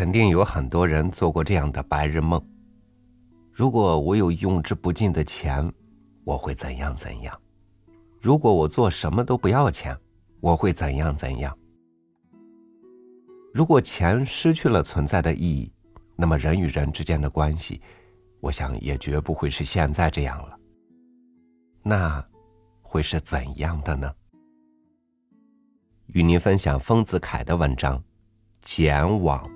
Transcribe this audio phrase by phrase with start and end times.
[0.00, 2.42] 肯定有很多人做过这样的白日梦：
[3.52, 5.70] 如果我有用之不尽的钱，
[6.24, 7.38] 我会怎样怎样？
[8.18, 9.94] 如果我做什么都不要钱，
[10.40, 11.54] 我会怎样怎样？
[13.52, 15.70] 如果钱失去了存在的意义，
[16.16, 17.78] 那么人与人之间的关系，
[18.40, 20.58] 我想也绝不会是现在这样了。
[21.82, 22.26] 那
[22.80, 24.10] 会是怎样的呢？
[26.06, 27.98] 与您分享丰子恺的文章
[28.62, 29.46] 《简往》。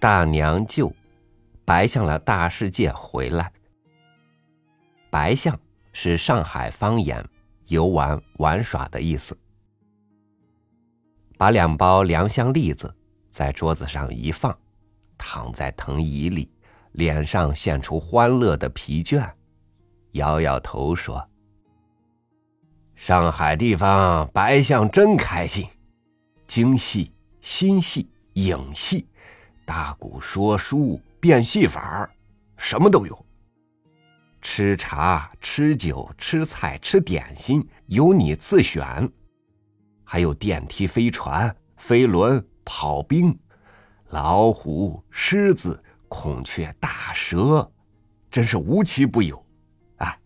[0.00, 0.94] 大娘舅，
[1.64, 3.52] 白相了大世界回来。
[5.10, 5.58] 白相
[5.92, 7.24] 是上海方言，
[7.66, 9.36] 游玩、玩耍的意思。
[11.36, 12.94] 把两包良香栗子
[13.28, 14.56] 在桌子上一放，
[15.16, 16.48] 躺在藤椅里，
[16.92, 19.28] 脸上现出欢乐的疲倦，
[20.12, 21.28] 摇摇头说
[22.94, 25.68] ：“上海地方白相真开心，
[26.46, 29.04] 京戏、新戏、影戏。”
[29.68, 32.10] 大鼓说书变戏法
[32.56, 33.26] 什么都有。
[34.40, 39.06] 吃茶、吃酒、吃菜、吃点心，由你自选。
[40.04, 43.38] 还有电梯、飞船、飞轮、跑兵、
[44.08, 47.70] 老虎、狮子、孔雀、大蛇，
[48.30, 49.44] 真是无奇不有。
[49.98, 50.18] 哎，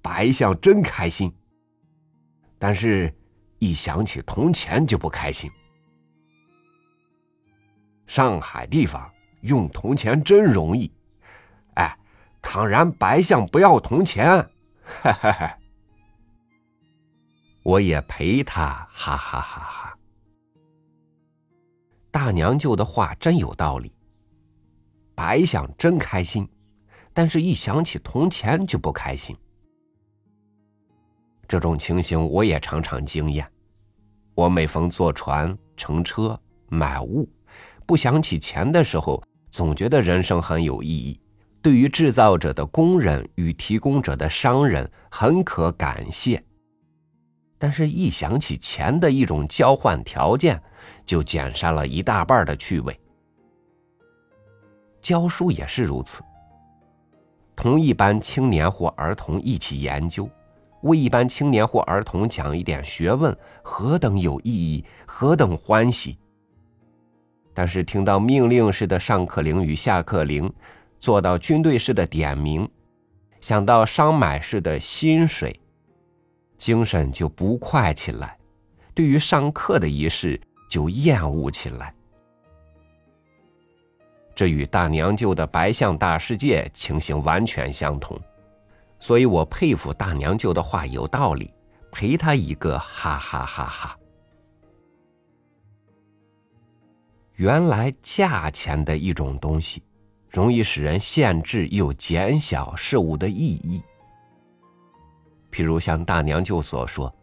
[0.00, 1.34] 白象真开心。
[2.56, 3.12] 但是，
[3.58, 5.50] 一想起铜钱就不开心。
[8.06, 10.90] 上海地方用铜钱真容易，
[11.74, 11.98] 哎，
[12.40, 14.26] 倘然白相不要铜钱，
[14.84, 15.58] 哈哈哈！
[17.62, 19.98] 我也陪他哈哈哈哈。
[22.10, 23.92] 大娘舅的话真有道理，
[25.14, 26.48] 白相真开心，
[27.12, 29.36] 但是一想起铜钱就不开心。
[31.48, 33.46] 这种情形我也常常经验。
[34.34, 37.28] 我每逢坐船、乘车、买物。
[37.86, 41.18] 不想起钱的时候，总觉得人生很有意义。
[41.62, 46.42] 对于制造者的工人与提供者的商人，很可感谢。
[47.58, 50.60] 但是，一想起钱的一种交换条件，
[51.04, 53.00] 就减删了一大半的趣味。
[55.00, 56.22] 教书也是如此。
[57.56, 60.28] 同一班青年或儿童一起研究，
[60.82, 66.18] 为一班青年或儿童讲一点学问，何等有意义，何等欢喜！
[67.56, 70.52] 但是听到命令式的上课铃与下课铃，
[71.00, 72.68] 做到军队式的点名，
[73.40, 75.58] 想到商买式的薪水，
[76.58, 78.36] 精神就不快起来，
[78.92, 81.94] 对于上课的仪式就厌恶起来。
[84.34, 88.20] 这与大娘舅的白象大世界情形完全相同，
[88.98, 91.50] 所以我佩服大娘舅的话有道理，
[91.90, 93.98] 陪他一个哈哈哈哈。
[97.36, 99.82] 原来价钱的一种东西，
[100.30, 103.82] 容易使人限制又减小事物的意义。
[105.52, 107.14] 譬如像大娘舅所说，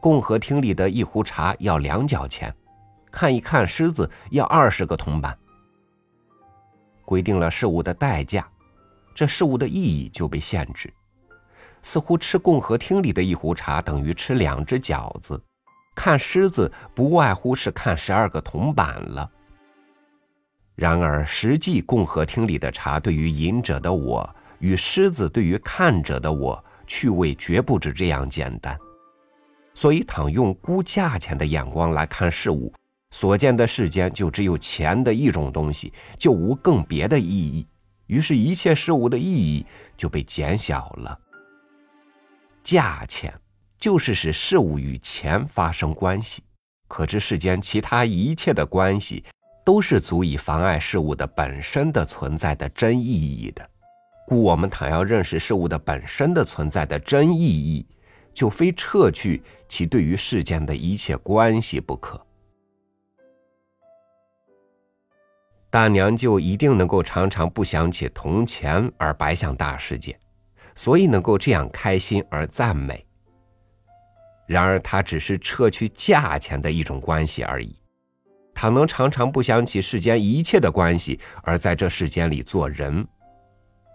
[0.00, 2.52] 共和厅里的一壶茶要两角钱，
[3.08, 5.36] 看一看狮子要二十个铜板。
[7.04, 8.48] 规定了事物的代价，
[9.14, 10.92] 这事物的意义就被限制。
[11.82, 15.40] 似乎吃共和厅里的一壶茶等于吃两只饺子，
[15.94, 19.30] 看狮子不外乎是看十二个铜板了。
[20.76, 28.78] 然而，实际共和厅里的茶，对于饮者的我与狮子对于看者的我，趣味绝不止这样简单。
[29.72, 32.70] 所以，倘用估价钱的眼光来看事物，
[33.10, 37.66] 所见的世间就只有钱的一种东西，就无更别的意义。
[38.06, 39.64] 于是，一切事物的意义
[39.96, 41.18] 就被减小了。
[42.62, 43.32] 价钱
[43.78, 46.42] 就是使事物与钱发生关系，
[46.86, 49.24] 可知世间其他一切的关系。
[49.66, 53.68] 都是足以妨碍事物的本身的存在的真意义的，
[54.28, 57.84] 故我们倘要认识事物的本身的存在的真意义，
[58.32, 62.24] 就非撤去其对于世间的一切关系不可。
[65.68, 70.16] 大娘就一定能够常常不想起铜钱而白想大世界，
[70.76, 73.04] 所以能够这样开心而赞美。
[74.46, 77.76] 然而，它只是撤去价钱的一种关系而已。
[78.66, 83.06] 他能常常不想起世间一切的关系，而在这世间里做人，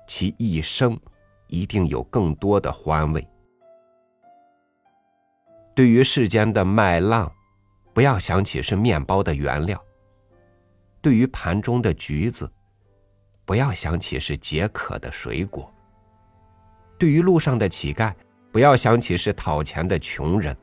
[0.08, 0.98] 其一生
[1.48, 3.28] 一定有更多的欢慰。
[5.76, 7.30] 对于世间的麦浪，
[7.94, 9.78] 不要想起是面包的原料；
[11.02, 12.50] 对于盘中的橘子，
[13.44, 15.70] 不要想起是解渴的水果；
[16.98, 18.14] 对于路上的乞丐，
[18.54, 20.56] 不要想起是讨钱的穷人；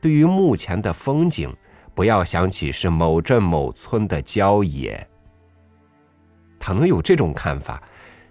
[0.00, 1.52] 对于目前的风景，
[1.94, 5.06] 不要想起是某镇某村的郊野。
[6.58, 7.82] 倘能有这种看法，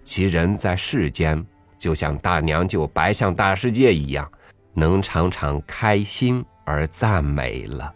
[0.03, 1.45] 其人在世间
[1.77, 4.29] 就像大娘舅白象大世界一样，
[4.73, 7.93] 能常常开心而赞美了。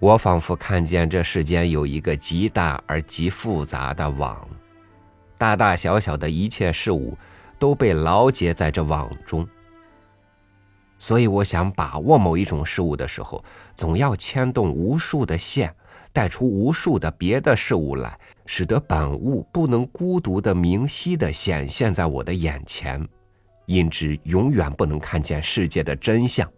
[0.00, 4.48] 我仿佛看见这世间有一个极大而极复杂的网，
[5.36, 7.16] 大大小小的一切事物
[7.58, 9.48] 都被牢结在这网中。
[10.98, 13.42] 所以，我想把握某一种事物的时候，
[13.74, 15.72] 总要牵动无数的线，
[16.12, 23.06] 带出无数的别的事物来，使得本物不能孤独的明晰的显现在我的眼前，
[23.66, 26.50] 因之永远不能看见世界的真相。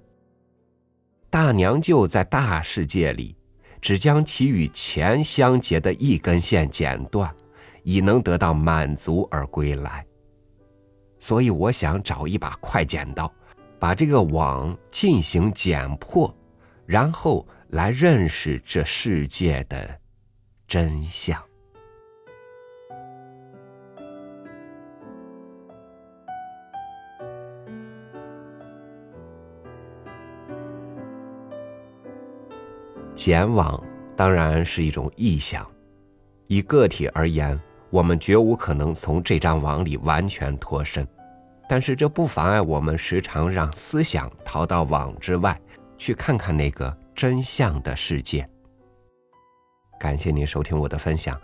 [1.29, 3.37] 大娘舅在大世界里，
[3.81, 7.31] 只将其与钱相结的一根线剪断，
[7.83, 10.05] 已能得到满足而归来。
[11.19, 13.31] 所以我想找一把快剪刀，
[13.81, 16.33] 把这个网进行剪破，
[16.85, 19.99] 然后来认识这世界的
[20.69, 21.43] 真相。
[33.15, 33.83] 剪网
[34.15, 35.67] 当然是一种臆想，
[36.49, 41.07] 以个体而言，我们绝无可能从这张网里完全脱身，
[41.71, 45.57] 但是这不妨碍我们时常让思想逃到网之外，
[45.97, 48.45] 去看看那个真相的世界。
[49.97, 51.41] 感谢您收听我的分享，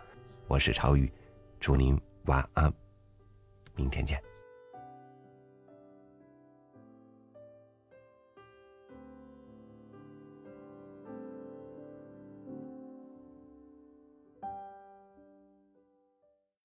[0.49, 1.09] 我是朝宇，
[1.61, 2.73] 祝您晚安，
[3.77, 4.21] 明天见。